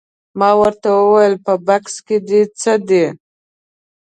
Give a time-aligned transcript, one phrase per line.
[0.39, 3.05] ما ورته وویل په بکس کې دې څه دي؟